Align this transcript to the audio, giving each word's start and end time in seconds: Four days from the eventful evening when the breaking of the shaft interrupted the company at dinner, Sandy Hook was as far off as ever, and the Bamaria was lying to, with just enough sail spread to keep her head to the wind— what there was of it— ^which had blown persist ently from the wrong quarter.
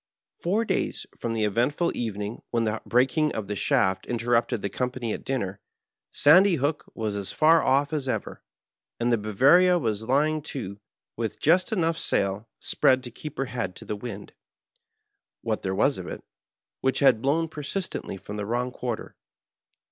Four 0.39 0.65
days 0.65 1.05
from 1.15 1.33
the 1.33 1.43
eventful 1.43 1.95
evening 1.95 2.41
when 2.49 2.63
the 2.63 2.81
breaking 2.87 3.33
of 3.35 3.47
the 3.47 3.55
shaft 3.55 4.07
interrupted 4.07 4.63
the 4.63 4.67
company 4.69 5.13
at 5.13 5.23
dinner, 5.23 5.59
Sandy 6.09 6.55
Hook 6.55 6.85
was 6.95 7.13
as 7.13 7.31
far 7.31 7.63
off 7.63 7.93
as 7.93 8.09
ever, 8.09 8.41
and 8.99 9.13
the 9.13 9.17
Bamaria 9.19 9.77
was 9.79 10.01
lying 10.05 10.41
to, 10.53 10.79
with 11.15 11.39
just 11.39 11.71
enough 11.71 11.99
sail 11.99 12.49
spread 12.59 13.03
to 13.03 13.11
keep 13.11 13.37
her 13.37 13.45
head 13.45 13.75
to 13.75 13.85
the 13.85 13.95
wind— 13.95 14.33
what 15.43 15.61
there 15.61 15.75
was 15.75 15.99
of 15.99 16.07
it— 16.07 16.23
^which 16.83 16.97
had 17.01 17.21
blown 17.21 17.47
persist 17.47 17.93
ently 17.93 18.19
from 18.19 18.37
the 18.37 18.45
wrong 18.47 18.71
quarter. 18.71 19.15